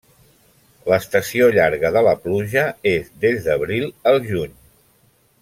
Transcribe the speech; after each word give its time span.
L'estació 0.91 1.49
llarga 1.55 1.91
de 1.97 2.03
la 2.07 2.15
pluja 2.23 2.65
és 2.93 3.13
des 3.27 3.45
d'abril 3.49 3.87
al 4.15 4.19
juny. 4.33 4.59